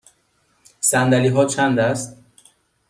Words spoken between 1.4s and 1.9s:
چند